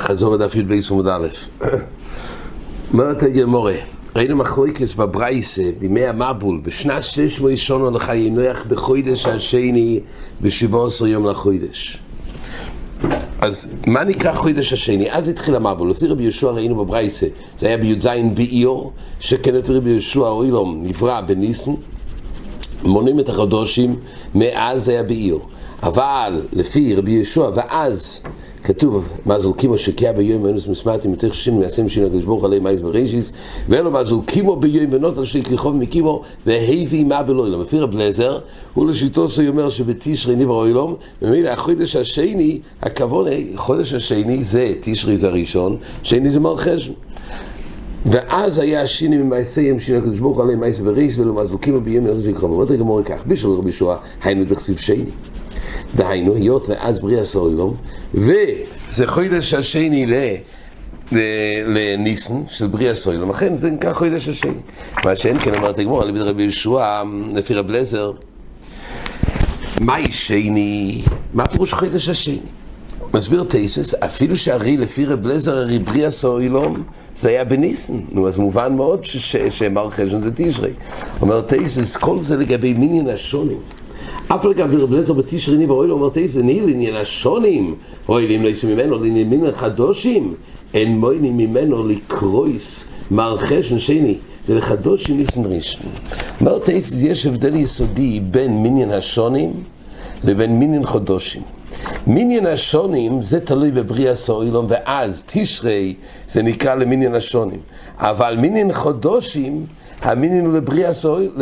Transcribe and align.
חזור 0.00 0.34
לדף 0.34 0.54
י"ב 0.54 0.72
עמוד 0.90 1.08
א', 1.08 1.28
אומרת 2.92 3.22
הגמורה, 3.22 3.74
ראינו 4.16 4.36
מחלוקס 4.36 4.94
בברייסה 4.94 5.62
בימי 5.78 6.06
המבול 6.06 6.60
בשנת 6.64 7.02
שש 7.02 7.40
מוישונו 7.40 7.90
לחיי 7.90 8.30
נוח 8.30 8.64
בחוידש 8.68 9.26
השני 9.26 10.00
בשבעה 10.40 10.86
עשר 10.86 11.06
יום 11.06 11.26
לחוידש. 11.26 12.00
אז 13.40 13.74
מה 13.86 14.04
נקרא 14.04 14.34
חוידש 14.34 14.72
השני? 14.72 15.10
אז 15.10 15.28
התחיל 15.28 15.56
המבול, 15.56 15.90
לפי 15.90 16.06
רבי 16.06 16.22
יהושע 16.22 16.50
ראינו 16.50 16.84
בברייסה 16.84 17.26
זה 17.56 17.66
היה 17.66 17.76
בי"ז 17.76 18.08
באיור, 18.34 18.92
שכן 19.20 19.54
לפי 19.54 19.72
רבי 19.72 19.90
יהושע 19.90 20.20
אוילום 20.20 20.82
נברא 20.82 21.20
בניסן 21.20 21.70
מונים 22.84 23.20
את 23.20 23.28
החדושים, 23.28 23.96
מאז 24.34 24.88
היה 24.88 25.02
באיור 25.02 25.40
אבל 25.82 26.40
לפי 26.52 26.94
רבי 26.94 27.10
יהושע, 27.10 27.50
ואז 27.54 28.22
כתוב, 28.64 29.08
מה 29.26 29.40
זולקימו 29.40 29.78
שקיע 29.78 30.12
ביום 30.12 30.42
מנוס 30.42 30.66
מסמרתי 30.66 31.08
מתוך 31.08 31.34
שישים 31.34 31.60
מעשים 31.60 31.88
שינו 31.88 32.06
הקדוש 32.06 32.24
ברוך 32.24 32.44
עליהם 32.44 32.64
מייס 32.64 32.80
בראשיס 32.80 33.32
ואלו 33.68 33.90
מה 33.90 34.04
זולקימו 34.04 34.56
ביום 34.56 35.04
על 35.18 35.24
שלי 35.24 35.42
כרחוב 35.42 35.76
מקימו 35.76 36.22
והביא 36.46 37.04
מה 37.04 37.22
בלוילום 37.22 37.62
לפי 37.62 37.78
רב 37.78 37.94
לזר 37.94 38.38
הוא 38.74 38.86
לשיטו 38.86 39.28
זה 39.28 39.48
אומר 39.48 39.70
שבתשרי 39.70 40.36
נברא 40.36 40.54
אוילום 40.54 40.94
ומילא 41.22 41.48
החודש 41.48 41.96
השני 41.96 42.60
הכוון 42.82 43.26
חודש 43.56 43.94
השני 43.94 44.44
זה 44.44 44.74
תשרי 44.80 45.16
זה 45.16 45.28
הראשון 45.28 45.76
שני 46.02 46.30
זה 46.30 46.40
מרחש 46.40 46.90
ואז 48.06 48.58
היה 48.58 48.82
השיני 48.82 49.16
ממעשיהם 49.16 49.78
שינו 49.78 49.98
הקדוש 49.98 50.18
ברוך 50.18 50.40
עליהם 50.40 50.60
בראשיס 50.84 51.18
ואלו 51.18 51.34
מה 51.34 51.46
זולקימו 51.46 51.80
ביום 51.80 52.06
שלי 52.22 52.34
כרחוב 52.34 52.50
אומרת 52.50 52.70
הגמור 52.70 53.02
כך 53.02 53.22
בשביל 53.26 53.52
רבי 53.52 53.72
שועה 53.72 53.96
היינו 54.22 54.44
דכסיב 54.44 54.78
שני 54.78 55.04
דהיינו, 55.94 56.34
היות 56.34 56.68
ואז 56.68 57.00
בריאה 57.00 57.24
סוילום, 57.24 57.76
וזה 58.14 59.06
חודש 59.06 59.54
השני 59.54 60.06
ל... 60.06 60.14
לניסן 61.66 62.42
של 62.48 62.66
בריאה 62.66 62.94
סוילום, 62.94 63.30
לכן 63.30 63.56
זה 63.56 63.70
נקרא 63.70 63.92
חודש 63.92 64.28
השני. 64.28 64.52
מה 65.04 65.16
שאין 65.16 65.42
כן 65.42 65.54
אמרת 65.54 65.78
הגמור, 65.78 66.02
על 66.02 66.22
רבי 66.22 66.42
ישוע, 66.42 67.02
לפי 67.34 67.54
רב 67.54 67.70
לזר, 67.70 68.12
מהי 69.80 70.12
שני? 70.12 71.02
מה 71.34 71.46
פירוש 71.46 71.72
חודש 71.72 72.08
השני? 72.08 72.38
מסביר 73.14 73.42
תייסס, 73.42 73.94
אפילו 73.94 74.36
שהרי 74.36 74.76
לפי 74.76 75.06
רב 75.06 75.26
לזר, 75.26 75.56
הרי 75.56 75.78
בריאה 75.78 76.10
סוילום, 76.10 76.82
זה 77.14 77.28
היה 77.28 77.44
בניסן. 77.44 78.00
נו, 78.12 78.28
אז 78.28 78.38
מובן 78.38 78.76
מאוד 78.76 79.00
שמר 79.50 79.90
חשן 79.90 80.20
זה 80.20 80.30
תשרי. 80.34 80.70
אומר 81.22 81.40
תייסס, 81.40 81.96
כל 81.96 82.18
זה 82.18 82.36
לגבי 82.36 82.72
מיניון 82.72 83.08
השונים. 83.08 83.58
אף 84.28 84.44
לגבי 84.44 84.76
רב 84.76 84.92
לזר 84.92 85.12
בתשרי 85.12 85.56
ניבר 85.56 85.74
אוי 85.74 85.88
לא 85.88 85.94
אומרת 85.94 86.18
איזה 86.18 86.42
ניל 86.42 86.68
עניין 86.68 86.96
השונים 86.96 87.74
אוהלים 88.08 88.42
לא 88.42 88.50
ממנו 88.64 88.98
לעניין 88.98 89.30
מן 89.30 89.46
החדושים 89.46 90.34
אין 90.74 90.98
מוינים 90.98 91.36
ממנו 91.36 91.86
לקרויס 91.88 92.88
מרחשן 93.10 93.78
שני 93.78 94.18
ולחדושים 94.48 95.18
ניסן 95.18 95.42
ראשון 95.46 95.86
אומרת 96.40 96.70
איזה 96.70 97.08
יש 97.08 97.26
הבדל 97.26 97.54
יסודי 97.54 98.20
בין 98.20 98.62
מיניון 98.62 98.90
השונים 98.90 99.52
לבין 100.24 100.58
מיניון 100.58 100.86
חדושים 100.86 101.42
מיניון 102.06 102.46
השונים 102.46 103.22
זה 103.22 103.40
תלוי 103.40 103.70
בבריאה 103.70 104.14
סוילום 104.14 104.66
ואז 104.68 105.24
תשרי 105.26 105.94
זה 106.26 106.42
נקרא 106.42 106.74
למיניון 106.74 107.14
השונים 107.14 107.60
אבל 107.98 108.36
מיניון 108.36 108.72
חדושים 108.72 109.66
המיניון 110.02 110.46
הוא 110.46 110.54
לבריאה 110.54 110.92
סוילום 110.92 111.34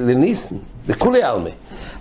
לניסן 0.00 0.56
לכולי 0.88 1.22
עלמה 1.22 1.50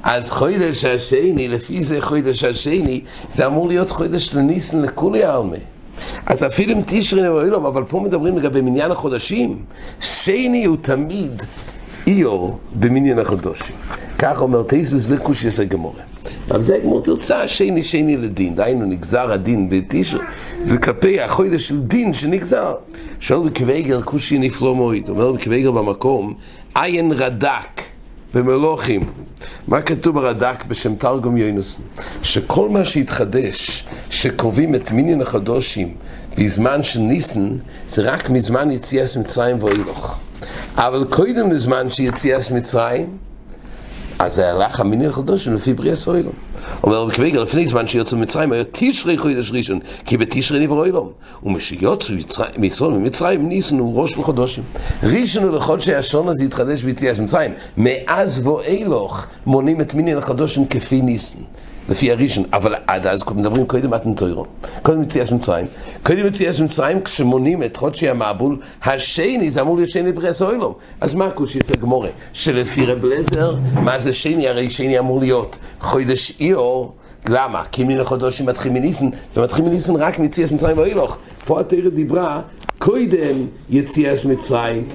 אז 0.05 0.31
חודש 0.31 0.85
השני, 0.85 1.47
לפי 1.47 1.83
זה 1.83 2.01
חודש 2.01 2.43
השני, 2.43 3.01
זה 3.29 3.45
אמור 3.45 3.67
להיות 3.67 3.89
חודש 3.89 4.33
לניסן 4.33 4.81
לכולי 4.81 5.23
העלמה. 5.23 5.55
אז 6.25 6.43
אפילו 6.43 6.73
אם 6.73 6.81
תשרי 6.85 7.21
נבואילום, 7.21 7.65
אבל 7.65 7.83
פה 7.83 7.99
מדברים 7.99 8.37
לגבי 8.37 8.61
מניין 8.61 8.91
החודשים, 8.91 9.63
שני 10.01 10.65
הוא 10.65 10.77
תמיד 10.81 11.43
איור 12.07 12.57
במניין 12.79 13.19
החודשים. 13.19 13.75
כך 14.19 14.41
אומר 14.41 14.63
תייסוס 14.63 15.01
זה 15.01 15.17
קושיס 15.17 15.59
הגמורה. 15.59 16.14
אבל 16.51 16.63
זה 16.63 16.75
הגמור 16.75 17.03
תרצה 17.03 17.47
שני 17.47 17.83
שני 17.83 18.17
לדין, 18.17 18.55
דהיינו 18.55 18.85
נגזר 18.85 19.31
הדין 19.31 19.69
בתשרי, 19.69 20.21
זה 20.61 20.77
כלפי 20.77 21.21
החודש 21.21 21.67
של 21.67 21.79
דין 21.79 22.13
שנגזר. 22.13 22.73
שואל 23.19 23.49
רבי 23.49 23.62
עקיבא 23.62 23.84
איגר 23.84 24.01
קושיא 24.01 24.37
נפלאה 24.37 24.75
מאוד, 24.75 25.09
אומר 25.09 25.31
בקוויגר 25.31 25.71
במקום, 25.71 26.33
עיין 26.75 27.11
רד"ק. 27.11 27.81
במלכים. 28.35 29.01
מה 29.67 29.81
כתוב 29.81 30.15
ברד"ק 30.15 30.65
בשם 30.67 30.95
תרגום 30.95 31.37
יונתן? 31.37 31.85
שכל 32.23 32.69
מה 32.69 32.85
שהתחדש, 32.85 33.85
שקובעים 34.09 34.75
את 34.75 34.91
מניין 34.91 35.21
החודשים 35.21 35.93
בזמן 36.37 36.83
של 36.83 36.99
ניסן, 36.99 37.57
זה 37.87 38.01
רק 38.01 38.29
מזמן 38.29 38.71
יציאת 38.71 39.17
מצרים 39.17 39.63
ואילוך. 39.63 40.19
אבל 40.75 41.05
קודם 41.09 41.51
לזמן 41.51 41.89
שיציאת 41.89 42.51
מצרים, 42.51 43.17
אז 44.19 44.39
הלך 44.39 44.79
המניין 44.79 45.11
החודשים 45.11 45.53
לפי 45.53 45.73
בריאת 45.73 45.95
העולם. 45.95 46.33
אומר 46.83 47.01
רבי 47.01 47.15
קוויגר, 47.15 47.43
לפני 47.43 47.67
זמן 47.67 47.87
שיוצא 47.87 48.15
ממצרים, 48.15 48.51
היה 48.51 48.63
תשרי 48.71 49.17
חודש 49.17 49.51
ראשון, 49.51 49.79
כי 50.05 50.17
בתשרי 50.17 50.59
נברא 50.59 50.85
אילום. 50.85 51.11
ומשיוצא 51.43 52.43
מישראל 52.57 52.91
ממצרים, 52.91 53.49
ניסן 53.49 53.79
הוא 53.79 54.01
ראש 54.01 54.17
לחודשים. 54.17 54.63
ראשון 55.03 55.43
הוא 55.43 55.51
לחודשי 55.51 55.95
השון 55.95 56.27
הזה 56.27 56.43
התחדש 56.43 56.83
ביציאת 56.83 57.19
מצרים. 57.19 57.51
מאז 57.77 58.47
ואילוך 58.47 59.25
מונים 59.45 59.81
את 59.81 59.93
מיניון 59.93 60.23
החדושים 60.23 60.65
כפי 60.65 61.01
ניסן. 61.01 61.39
לפי 61.89 62.11
הראשון, 62.11 62.43
אבל 62.53 62.75
עד 62.87 63.07
אז 63.07 63.23
מדברים 63.35 63.65
קודם 63.65 63.89
מתנתוירו, 63.89 64.45
קודם 64.81 65.01
יציאת 65.01 65.31
מצרים, 65.31 65.65
קודם 66.03 66.25
יציאת 66.25 66.59
מצרים 66.59 67.01
כשמונים 67.01 67.63
את 67.63 67.77
חודשי 67.77 68.09
המבול, 68.09 68.57
השני 68.83 69.51
זה 69.51 69.61
אמור 69.61 69.75
להיות 69.75 69.89
שני 69.89 70.11
בריאס 70.11 70.41
אוילום, 70.41 70.73
אז 71.01 71.13
מה 71.13 71.25
הקושי 71.25 71.61
זה 71.61 71.75
גמורה? 71.75 72.09
שלפי 72.33 72.85
רב 72.85 73.05
לזר, 73.05 73.55
מה 73.73 73.99
זה 73.99 74.13
שני? 74.13 74.47
הרי 74.47 74.69
שני 74.69 74.99
אמור 74.99 75.19
להיות 75.19 75.57
חודש 75.79 76.33
איור, 76.39 76.93
למה? 77.29 77.63
כי 77.71 77.83
מן 77.83 77.99
החודשים 77.99 78.45
מתחיל 78.45 78.71
מניסן, 78.71 79.09
זה 79.31 79.41
מתחיל 79.41 79.65
מניסן 79.65 79.95
רק 79.95 80.19
מיציאת 80.19 80.51
מצרים 80.51 80.77
ואילוך, 80.77 81.17
פה 81.45 81.59
התרא 81.59 81.89
דיברה 81.89 82.41
קודם 82.79 83.35
יציאת 83.69 84.25
מצרים 84.25 84.87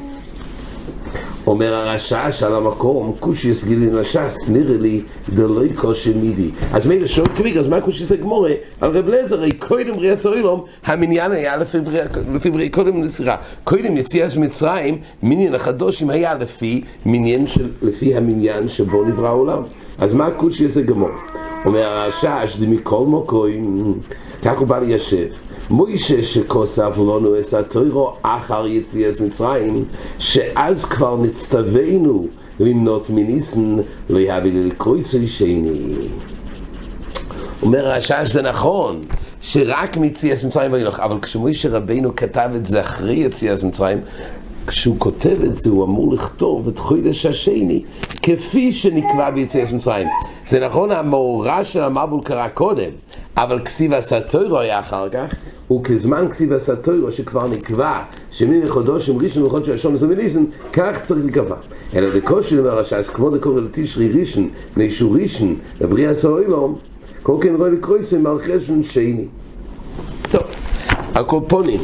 אומר 1.46 1.74
הרשש 1.74 2.42
על 2.42 2.54
המקום, 2.54 3.14
קושיס 3.20 3.64
גילין 3.64 3.94
לש"ס, 3.94 4.48
נראה 4.48 4.76
לי 4.76 5.02
דלוי 5.28 5.68
קושי 5.74 6.14
מידי. 6.14 6.50
אז 6.72 6.86
מילא 6.86 7.06
שואל 7.06 7.28
קוויג, 7.28 7.56
אז 7.56 7.68
מה 7.68 7.80
קושיס 7.80 8.12
הגמורה? 8.12 8.52
על 8.80 8.90
רב 8.90 9.08
לזר, 9.08 9.36
הרי 9.36 9.52
קודם 9.52 9.92
בריאה 9.92 10.16
סוילום, 10.16 10.64
המניין 10.84 11.32
היה 11.32 11.56
לפי 11.56 12.50
בריאה, 12.50 12.68
קודם 12.70 13.00
נסירה. 13.00 13.36
קודם 13.64 13.96
יציאת 13.96 14.36
מצרים, 14.36 14.98
מניין 15.22 15.54
החדושים 15.54 16.10
היה 16.10 16.34
לפי 16.34 16.82
מניין 17.06 17.46
של, 17.46 17.68
לפי 17.82 18.16
המניין 18.16 18.68
שבו 18.68 19.04
נברא 19.04 19.28
העולם. 19.28 19.62
אז 19.98 20.12
מה 20.12 20.30
קושיס 20.30 20.76
הגמורה? 20.76 21.49
אומר 21.64 21.84
הרשש, 21.84 22.56
דמכל 22.56 23.04
מוקוים, 23.06 23.94
כך 24.42 24.58
הוא 24.58 24.66
בא 24.66 24.78
ליישב. 24.78 25.26
מוישה 25.70 26.24
שכוסף 26.24 26.92
לנו 26.96 27.38
את 27.40 27.54
התוירו 27.54 28.12
אחר 28.22 28.66
יציאת 28.66 29.20
מצרים, 29.20 29.84
שאז 30.18 30.84
כבר 30.84 31.16
נצטווינו 31.16 32.26
למנות 32.60 33.10
מניסן, 33.10 33.76
לא 34.10 34.18
יביא 34.18 34.52
לקרויסוי 34.66 35.28
שני. 35.28 36.08
אומר 37.62 37.88
הרשש 37.88 38.22
זה 38.24 38.42
נכון, 38.42 39.00
שרק 39.40 39.96
מיציאת 39.96 40.44
מצרים 40.46 40.72
וילוך, 40.72 41.00
אבל 41.00 41.20
כשמוישה 41.20 41.68
רבינו 41.68 42.16
כתב 42.16 42.50
את 42.56 42.66
זה 42.66 42.80
אחרי 42.80 43.14
יציאת 43.14 43.62
מצרים, 43.62 43.98
כשהוא 44.70 44.96
כותב 44.98 45.36
את 45.44 45.58
זה, 45.58 45.70
הוא 45.70 45.84
אמור 45.84 46.14
לכתוב 46.14 46.68
את 46.68 46.78
חודש 46.78 47.26
השני, 47.26 47.82
כפי 48.22 48.72
שנקבע 48.72 49.30
ביציאת 49.30 49.72
מצרים. 49.72 50.06
זה 50.46 50.60
נכון, 50.60 50.90
המאורע 50.90 51.64
של 51.64 51.82
המבול 51.82 52.20
קרה 52.24 52.48
קודם, 52.48 52.90
אבל 53.36 53.60
כסיב 53.60 53.94
הסטוירו 53.94 54.58
היה 54.58 54.80
אחר 54.80 55.08
כך, 55.08 55.34
וכזמן 55.72 56.28
כסיב 56.30 56.52
הסטוירו 56.52 57.12
שכבר 57.12 57.48
נקבע 57.48 58.02
שמי 58.30 58.58
מחודשים 58.58 59.18
ראשון 59.18 59.42
וחודש 59.42 59.68
השום 59.68 59.96
זה 59.96 60.06
מליסן, 60.06 60.44
כך 60.72 60.98
צריך 61.04 61.24
לקבע. 61.24 61.56
אלא 61.94 62.18
דקושי 62.18 62.58
אומר 62.58 62.78
הש"ס, 62.78 63.08
כמו 63.08 63.30
דקורא 63.30 63.60
לתשרי 63.60 64.12
ראשון, 64.20 64.48
מישהו 64.76 65.12
ראשון, 65.12 65.56
לבריאה 65.80 66.14
סוילום, 66.14 66.78
כל 67.22 67.36
כן 67.40 67.54
רואה 67.54 67.68
לקרויסי 67.68 68.18
מרחשון 68.18 68.82
שני. 68.82 69.24
טוב, 70.30 70.42
הקופונים, 71.14 71.80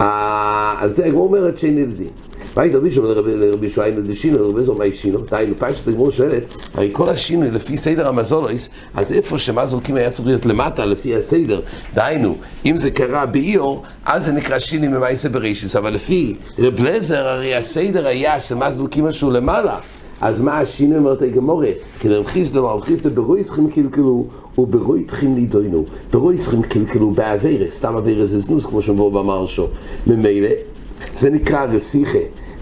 על 0.00 0.90
זה 0.90 1.04
הגמור 1.06 1.26
אומרת 1.26 1.58
שני 1.58 1.86
לדין. 1.86 2.08
והיית 2.56 2.74
רבי 2.74 2.90
שומע 2.90 3.08
לרבי 3.08 3.66
ישועיינו 3.66 4.00
דשינו, 4.06 4.38
לרבי 4.38 4.64
זו 4.64 4.74
מהי 4.74 4.94
שינו, 4.94 5.18
דהיינו 5.30 5.54
פשט 5.58 5.88
הגמור 5.88 6.10
שואלת, 6.10 6.42
הרי 6.74 6.90
כל 6.92 7.08
השינוי 7.08 7.50
לפי 7.50 7.76
סדר 7.76 8.08
המזולויס, 8.08 8.70
אז 8.94 9.12
איפה 9.12 9.38
שמזולקים 9.38 9.96
היה 9.96 10.10
צריך 10.10 10.28
להיות 10.28 10.46
למטה 10.46 10.86
לפי 10.86 11.16
הסדר, 11.16 11.60
דהיינו, 11.94 12.36
אם 12.66 12.76
זה 12.76 12.90
קרה 12.90 13.26
באיור, 13.26 13.82
אז 14.04 14.24
זה 14.24 14.32
נקרא 14.32 14.58
שיני 14.58 14.88
ממייסה 14.88 15.28
ברישיס, 15.28 15.76
אבל 15.76 15.94
לפי 15.94 16.36
רב 16.58 16.80
לזר, 16.80 17.26
הרי 17.26 17.54
הסדר 17.54 18.06
היה 18.06 18.40
של 18.40 18.54
מזולקים 18.54 19.04
משהו 19.04 19.30
למעלה, 19.30 19.78
אז 20.20 20.40
מה 20.40 20.58
השינוי 20.58 20.98
אומרת 20.98 21.22
הגמורה? 21.22 21.68
כדרב 22.00 22.26
חיסדו, 22.26 22.68
רב 22.68 22.80
חיסדו 22.80 23.10
ברוי 23.10 23.44
צריכים 23.44 23.70
קלקלו 23.70 24.26
וברוי 24.58 25.04
צריכים 25.04 25.34
לידוינו. 25.34 25.84
ברוי 26.12 26.36
צריכים 26.36 26.62
קלקלו 26.62 27.10
באווירה, 27.10 27.70
סתם 27.70 27.94
אווירה 27.94 28.26
זה 28.26 28.40
זנוס 28.40 28.66
כמו 28.66 28.82
שמבוא 28.82 29.12
במרשו. 29.12 29.66
ממילא, 30.06 30.48
זה 31.12 31.30
נקרא 31.30 31.64
רסיכה. 31.64 32.18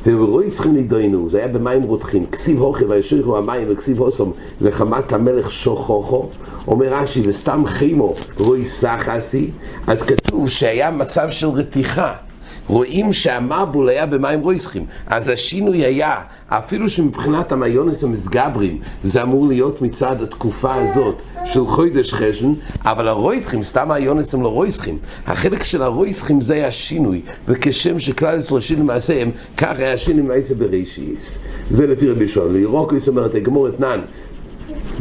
וברוי 0.07 0.51
צריכים 0.51 0.75
לידוינו, 0.75 1.31
זה 1.31 1.39
היה 1.39 1.49
במים 1.49 1.83
רותחים, 1.83 2.27
כסיב 2.27 2.61
הוכי 2.61 2.85
וישריחו 2.85 3.37
המים 3.37 3.67
וכסיב 3.71 4.01
הוסום 4.01 4.33
וחמת 4.61 5.13
המלך 5.13 5.51
שוכחו, 5.51 6.29
אומר 6.69 6.95
רש"י, 6.95 7.23
וסתם 7.25 7.63
חימו 7.67 8.15
רוי 8.39 8.65
סחסי, 8.65 9.51
אז 9.87 10.03
כתוב 10.03 10.49
שהיה 10.49 10.91
מצב 10.91 11.31
של 11.31 11.47
רתיחה. 11.47 12.28
רואים 12.69 13.13
שהמבול 13.13 13.89
היה 13.89 14.07
במים 14.07 14.41
רויסחים. 14.41 14.85
אז 15.07 15.29
השינוי 15.29 15.85
היה, 15.85 16.15
אפילו 16.49 16.89
שמבחינת 16.89 17.53
המיונס 17.53 18.05
המסגברים, 18.05 18.79
זה 19.03 19.23
אמור 19.23 19.49
להיות 19.49 19.83
מצד 19.83 20.23
התקופה 20.23 20.75
הזאת 20.75 21.23
של 21.45 21.67
חוידש 21.67 22.13
חשן, 22.13 22.53
אבל 22.85 23.09
הרויסחים, 23.09 23.63
סתם 23.63 23.91
היונס 23.91 24.35
הם 24.35 24.43
לא 24.43 24.49
רויסחים. 24.49 24.99
החלק 25.27 25.63
של 25.63 25.83
הרויסחים 25.83 26.41
זה 26.41 26.55
היה 26.55 26.71
שינוי, 26.71 27.23
וכשם 27.49 27.99
שכלל 27.99 28.39
ישראל 28.39 28.61
שינוי 28.61 28.85
מעשיהם, 28.85 29.31
כך 29.57 29.79
היה 29.79 29.97
שינוי 29.97 30.23
מעשה 30.23 30.55
בראשיס. 30.55 31.39
זה 31.71 31.87
לפי 31.87 32.11
רבי 32.11 32.29
שואל. 32.29 32.53
לירוקוס 32.53 33.09
אומרת, 33.09 33.35
הגמור 33.35 33.69
אתנן. 33.69 34.01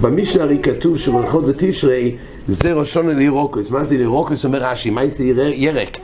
במשנה 0.01 0.43
הרי 0.43 0.57
כתוב 0.63 0.97
שברכות 0.97 1.45
בתשרי 1.45 2.15
זה 2.47 2.73
ראשון 2.73 3.09
לירוקוס, 3.09 3.69
מה 3.69 3.83
זה 3.83 3.97
לירוקוס 3.97 4.45
אומר 4.45 4.59
רש"י, 4.63 4.89
מה 4.89 5.07
זה 5.07 5.23
ירק? 5.55 5.97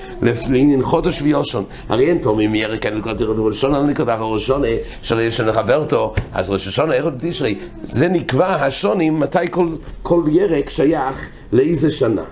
לעניין 0.49 0.83
חודש 0.83 1.21
ויושון, 1.21 1.63
הרי 1.89 2.09
אין 2.09 2.17
תורמים 2.17 2.55
ירק, 2.55 2.85
אני 2.85 2.95
לקראת 2.95 3.21
ראשון, 3.21 3.75
אני 3.75 3.91
לקראת 3.91 4.07
ראשון, 4.19 4.61
שלא 5.01 5.21
יש 5.21 5.39
לחבר 5.39 5.77
אותו, 5.77 6.13
אז 6.33 6.49
ראש 6.49 6.67
השונה, 6.67 6.93
ערב 6.93 7.13
בתשרי, 7.13 7.59
זה 7.83 8.07
נקבע 8.07 8.55
השונים, 8.55 9.19
מתי 9.19 9.39
כל 10.03 10.23
ירק 10.31 10.69
שייך 10.69 11.27
לאיזה 11.51 11.89
שנה. 11.89 12.23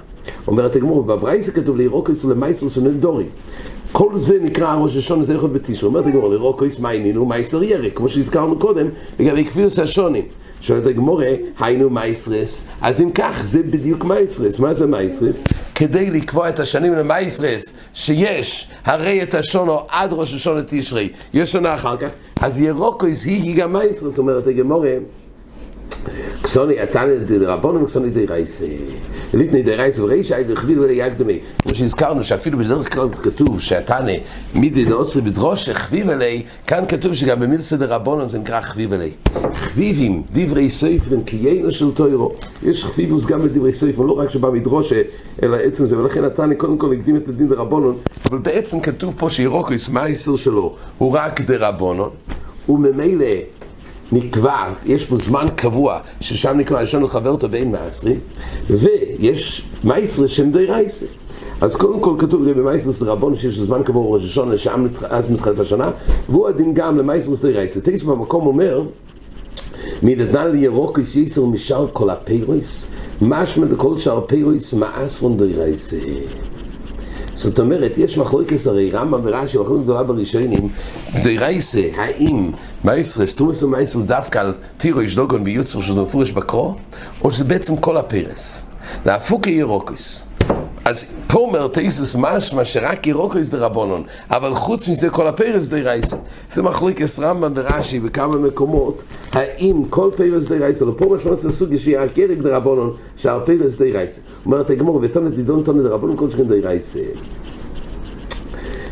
אומרת 0.48 0.76
הגמור, 0.76 1.04
בברייסה 1.04 1.52
כתוב 1.52 1.78
לירוקוס 1.78 2.26
ולמייסר 2.26 2.70
סונל 2.70 2.92
דורי. 2.92 3.26
כל 3.92 4.16
זה 4.16 4.38
נקרא 4.42 4.76
ראש 4.76 4.98
השונה 4.98 5.24
זה 5.24 5.34
יכול 5.34 5.50
בתשרי. 5.50 5.88
אומרת 5.88 6.08
הגמור, 6.08 6.30
לירוקוס 6.30 6.80
מה 6.80 6.90
עניינו? 6.90 7.26
מייסר 7.26 7.64
ירק, 7.64 7.98
כמו 7.98 8.10
שהזכרנו 8.10 8.60
קודם, 8.60 8.88
לגבי 9.20 9.46
כפיוס 9.46 9.80
השונים. 9.80 10.26
שואלת 10.62 10.86
הגמורה, 10.86 11.28
היינו 11.60 11.90
מייסרס, 11.90 12.66
אז 12.82 13.02
אם 13.02 13.10
כך 13.12 13.42
זה 13.44 13.64
בדיוק 13.64 14.06
מייסרס, 14.06 14.60
מה 14.60 14.74
זה 14.74 14.88
מייסרס? 14.88 15.44
כדי 15.76 16.10
לקבוע 16.10 16.50
את 16.50 16.60
השנים 16.60 16.94
למייסרס, 16.94 17.74
שיש 17.94 18.70
הרי 18.86 19.24
את 19.24 19.34
השונו 19.34 19.80
עד 19.90 20.14
ראש 20.14 20.34
השונה 20.34 20.62
תשרי, 20.68 21.10
יש 21.34 21.52
שנה 21.52 21.74
אחר 21.76 21.98
כך, 21.98 22.10
אז 22.42 22.62
ירוקויס 22.62 23.26
היא, 23.26 23.42
היא 23.42 23.56
גם 23.56 23.74
מייסרס, 23.74 24.18
אומרת 24.18 24.48
הגמורה. 24.48 24.92
קסוני, 26.42 26.84
אתה 26.84 27.04
רבונו 27.42 27.84
וקסוני 27.84 28.10
די 28.10 28.26
רייס. 28.26 28.62
ליטני 29.34 29.64
די 29.64 29.76
רייס 29.76 30.00
וריש, 30.00 30.32
היי 30.32 30.44
וחביל 30.48 30.80
ויאג 30.80 31.14
דמי. 31.14 31.40
כמו 31.62 31.76
שהזכרנו 31.76 32.24
שאפילו 32.24 32.58
בדרך 32.58 32.94
כלל 32.94 33.10
כתוב 33.24 33.62
שהתנא 33.62 34.14
מידי 34.56 34.86
לעוצרי 34.86 35.22
בדרוש 35.22 35.70
חביב 35.70 36.10
אלי, 36.10 36.42
כאן 36.68 36.84
כתוב 36.88 37.14
שגם 37.14 37.40
במילסא 37.40 37.76
דרבונון 37.76 38.30
זה 38.30 38.40
נקרא 38.40 38.62
חביב 38.62 38.94
אלי. 38.94 39.12
חביבים, 39.54 40.24
דברי 40.32 40.70
ספרים, 40.70 41.24
קיינו 41.24 41.72
של 41.72 41.92
טוירו. 41.92 42.32
יש 42.64 42.86
חביבוס 42.86 43.26
גם 43.26 43.46
לדברי 43.46 43.74
ספרים, 43.74 44.08
לא 44.08 44.14
רק 44.14 44.30
שבא 44.30 44.50
מדרושה, 44.50 45.02
אלא 45.44 45.58
עצם 45.58 45.86
זה, 45.86 45.98
ולכן 45.98 46.24
התנא 46.24 46.54
קודם 46.54 46.78
כל 46.78 46.94
הקדים 46.94 47.16
את 47.16 47.28
הדין 47.28 47.48
דרבונון, 47.48 47.98
אבל 48.30 48.38
בעצם 48.38 48.80
כתוב 48.80 49.14
פה 49.18 49.30
שירוקוס, 49.30 49.90
מה 49.90 50.02
האיסור 50.02 50.38
שלו? 50.38 50.76
הוא 50.98 51.12
רק 51.14 51.42
דרבונון, 51.42 52.10
וממילא 52.70 53.26
נקבע, 54.12 54.74
יש 54.86 55.06
פה 55.06 55.18
זמן 55.18 55.46
קבוע, 55.56 56.00
ששם 56.20 56.58
נקבע, 56.58 56.84
יש 56.84 56.96
לנו 56.96 57.08
חבר 57.08 57.30
אותו 57.30 57.52
ואין 57.52 57.72
מעשרים, 57.72 58.20
ויש 58.70 59.68
מייסר 59.84 60.28
שם 60.28 60.52
די 60.52 60.66
רייסה. 60.66 61.06
אז 61.62 61.76
קודם 61.76 62.00
כל 62.00 62.16
כתוב 62.18 62.50
במייסרס 62.50 63.02
רבון 63.02 63.36
שיש 63.36 63.60
זמן 63.60 63.84
קבוע 63.84 64.04
בראש 64.04 64.24
השונה, 64.26 64.58
שם 64.58 64.88
אז 65.10 65.32
מתחלת 65.32 65.60
השנה, 65.60 65.92
והוא 66.30 66.48
הדין 66.48 66.74
גם 66.74 66.98
למייסרס 66.98 67.42
די 67.42 67.52
רייסה. 67.52 67.80
תשע 67.84 68.06
במקום 68.06 68.48
אומר, 68.48 68.84
מדתנן 70.04 70.52
לי 70.52 70.58
ירוקוס 70.58 71.16
יסר 71.16 71.46
משאר 71.46 71.88
כל 71.94 72.10
הפירוס, 72.10 72.88
משמע 73.22 73.66
לכל 73.66 73.98
שאר 73.98 74.18
הפירוס 74.18 74.74
מאסרון 74.74 75.38
די 75.38 75.54
רייסה. 75.54 75.98
זאת 77.42 77.60
אומרת, 77.60 77.98
יש 77.98 78.18
מחלוקת 78.18 78.66
הרי 78.66 78.92
רמב"ם 78.92 79.20
ורש"י, 79.24 79.58
מחלוקת 79.58 79.84
גדולה 79.84 80.04
בראשונים, 80.04 80.70
דרייסה, 81.24 81.82
האם 81.98 82.52
מייסר, 82.84 83.28
סטומוס 83.28 83.64
ומייסר 83.64 84.02
דווקא 84.02 84.40
על 84.40 84.54
טירו 84.78 85.02
יש 85.02 85.16
דוגון 85.16 85.42
ויוצר 85.42 85.82
שזה 85.82 86.02
מפורש 86.02 86.32
בקרו, 86.32 86.76
או 87.24 87.32
שזה 87.32 87.44
בעצם 87.44 87.78
כל 87.78 87.98
הפרס. 87.98 88.64
להפוק 89.06 89.48
ירוקוס. 89.48 90.31
אז 90.92 91.06
פה 91.28 91.40
אומר 91.40 91.68
תייסוס 91.68 92.16
משמע 92.16 92.64
שרק 92.64 93.08
ירוקוס 93.08 93.50
דרבונון, 93.50 94.04
אבל 94.30 94.54
חוץ 94.54 94.90
מזה 94.90 95.10
כל 95.10 95.28
הפרס 95.28 95.68
דרייסה. 95.68 96.18
זה 96.50 96.64
מחלוקת 96.64 97.06
רמב"ם 97.20 97.52
ורש"י 97.56 98.00
בכמה 98.00 98.38
מקומות, 98.38 99.02
האם 99.32 99.84
כל 99.90 100.10
פרס 100.18 100.48
דרייסה, 100.48 100.86
לא 100.86 100.94
פה 100.98 101.06
משמע 101.16 101.36
זה 101.36 101.52
סוג 101.52 101.78
שיהיה 101.78 102.04
רק 102.04 102.20
דרבונון, 102.42 102.94
שהפרס 103.18 103.76
דרייסה. 103.76 104.22
אומרת 104.46 104.70
הגמור, 104.70 105.00
ותונת 105.02 105.34
לידון 105.38 105.64
תונת 105.64 105.84
דרבונון 105.84 106.18
כל 106.18 106.32
שכן 106.32 106.48
דרייסה. 106.48 107.00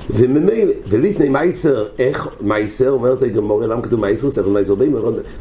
וממילא, 0.09 0.73
וליטני 0.87 1.29
מייסר, 1.29 1.85
איך 1.99 2.27
מייסר, 2.41 2.91
אומרת 2.91 3.21
הגמורה, 3.21 3.67
למה 3.67 3.81
כתוב 3.81 3.99
מייסר, 3.99 4.29
ספר 4.29 4.49
מייסר 4.49 4.75
בי, 4.75 4.89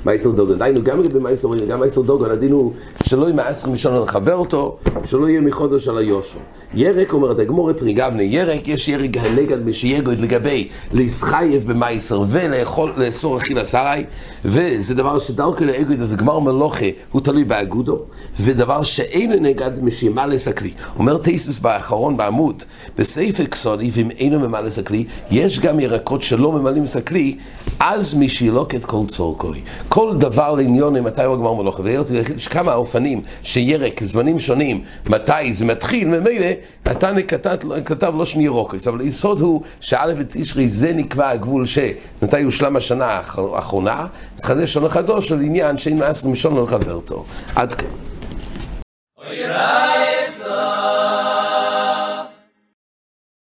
מייסר 0.04 0.30
דוגן, 0.30 0.58
דיינו 0.58 0.82
גם 0.82 1.00
לגבי 1.00 1.18
מייסר, 1.18 1.48
גם 1.68 1.80
מייסר 1.80 2.00
דוגן, 2.00 2.30
הדין 2.30 2.52
הוא 2.52 2.72
שלא 3.02 3.24
יהיה 3.24 3.34
מעשר 3.34 3.70
משון 3.70 4.02
לחבר 4.02 4.34
אותו, 4.34 4.76
שלא 5.04 5.28
יהיה 5.28 5.40
מחודש 5.40 5.88
על 5.88 5.98
היושו. 5.98 6.38
ירק, 6.74 7.12
אומרת 7.12 7.38
הגמורת, 7.38 7.82
ריגבני 7.82 8.22
ירק, 8.22 8.68
יש 8.68 8.88
ירק 8.88 9.16
הנגד 9.16 9.66
משיגוד 9.66 10.20
לגבי 10.20 10.68
להסחייב 10.92 11.72
במייסר 11.72 12.22
ולאכול, 12.28 12.92
לאסור 12.96 13.36
אכיל 13.36 13.58
הסרי, 13.58 14.04
וזה 14.44 14.94
דבר 14.94 15.18
שדרכו 15.18 15.64
לאגוד, 15.64 16.00
אז 16.00 16.16
גמר 16.16 16.38
מלוכה, 16.38 16.86
הוא 17.12 17.20
תלוי 17.20 17.44
באגודו, 17.44 17.98
ודבר 18.40 18.82
שאין 18.82 19.32
נגד 19.32 19.84
משימה 19.84 20.26
לסקלי. 20.26 20.72
אומר 20.98 21.18
תייסוס 21.18 21.58
באחרון 21.58 22.16
בעמוד, 22.16 22.62
בספר 22.98 23.44
קסוני, 23.44 23.90
ואם 23.94 24.10
אינו 24.10 24.40
ממלא 24.58 24.70
סקלי, 24.70 25.04
יש 25.30 25.60
גם 25.60 25.80
ירקות 25.80 26.22
שלא 26.22 26.52
ממלאים 26.52 26.86
סקלי, 26.86 27.36
אז 27.80 28.14
משילוק 28.14 28.74
את 28.74 28.84
כל 28.84 29.00
צורכוי. 29.08 29.62
כל 29.88 30.16
דבר 30.18 30.54
לעניון, 30.54 31.00
מתי 31.00 31.22
הוא 31.22 31.34
הגמר 31.34 31.54
מלוכה, 31.54 31.82
ויש 31.82 32.48
כמה 32.48 32.74
אופנים 32.74 33.20
שירק, 33.42 34.04
זמנים 34.04 34.38
שונים, 34.38 34.80
מתי 35.06 35.52
זה 35.52 35.64
מתחיל, 35.64 36.08
ממילא, 36.08 36.46
התנא 36.84 37.20
כתב, 37.84 38.12
לא 38.16 38.24
שני 38.24 38.44
ירוקוס, 38.44 38.88
אבל 38.88 39.00
היסוד 39.00 39.40
הוא 39.40 39.62
שא' 39.80 40.12
ותשרי 40.16 40.68
זה 40.68 40.92
נקבע 40.92 41.28
הגבול 41.28 41.66
שמתי 41.66 42.42
הושלם 42.42 42.76
השנה 42.76 43.06
האחרונה, 43.06 44.06
מתחדש 44.34 44.72
שנה 44.72 44.88
חדוש 44.88 45.28
של 45.28 45.40
עניין 45.40 45.78
שאין 45.78 45.98
מעשר 45.98 46.28
משון 46.28 46.62
לחבר 46.62 46.94
אותו. 46.94 47.24
עד 47.54 47.74
כאן. 47.74 48.07